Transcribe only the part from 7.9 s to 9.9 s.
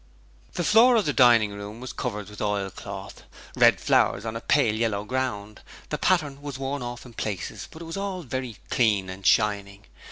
all very clean and shining.